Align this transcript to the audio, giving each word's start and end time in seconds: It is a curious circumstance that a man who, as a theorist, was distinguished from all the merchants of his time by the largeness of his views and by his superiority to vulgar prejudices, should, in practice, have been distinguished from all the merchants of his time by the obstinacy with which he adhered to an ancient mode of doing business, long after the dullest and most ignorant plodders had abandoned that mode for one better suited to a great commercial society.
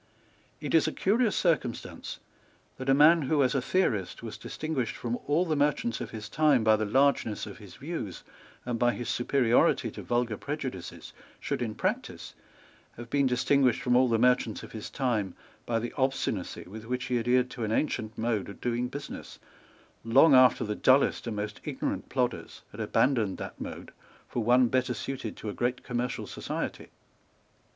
It 0.59 0.73
is 0.73 0.87
a 0.87 0.91
curious 0.91 1.35
circumstance 1.35 2.17
that 2.77 2.89
a 2.89 2.93
man 2.95 3.21
who, 3.21 3.43
as 3.43 3.53
a 3.53 3.61
theorist, 3.61 4.23
was 4.23 4.35
distinguished 4.35 4.95
from 4.95 5.19
all 5.27 5.45
the 5.45 5.55
merchants 5.55 6.01
of 6.01 6.09
his 6.09 6.27
time 6.27 6.63
by 6.63 6.75
the 6.75 6.85
largeness 6.87 7.45
of 7.45 7.59
his 7.59 7.75
views 7.75 8.23
and 8.65 8.79
by 8.79 8.93
his 8.93 9.09
superiority 9.09 9.91
to 9.91 10.01
vulgar 10.01 10.37
prejudices, 10.37 11.13
should, 11.39 11.61
in 11.61 11.75
practice, 11.75 12.33
have 12.97 13.11
been 13.11 13.27
distinguished 13.27 13.83
from 13.83 13.95
all 13.95 14.09
the 14.09 14.17
merchants 14.17 14.63
of 14.63 14.71
his 14.71 14.89
time 14.89 15.35
by 15.67 15.77
the 15.77 15.93
obstinacy 15.93 16.63
with 16.63 16.85
which 16.85 17.03
he 17.05 17.19
adhered 17.19 17.51
to 17.51 17.63
an 17.63 17.71
ancient 17.71 18.17
mode 18.17 18.49
of 18.49 18.59
doing 18.59 18.87
business, 18.87 19.37
long 20.03 20.33
after 20.33 20.63
the 20.63 20.73
dullest 20.73 21.27
and 21.27 21.35
most 21.35 21.61
ignorant 21.63 22.09
plodders 22.09 22.63
had 22.71 22.79
abandoned 22.79 23.37
that 23.37 23.61
mode 23.61 23.91
for 24.27 24.43
one 24.43 24.67
better 24.67 24.95
suited 24.95 25.37
to 25.37 25.47
a 25.47 25.53
great 25.53 25.83
commercial 25.83 26.25
society. 26.25 26.87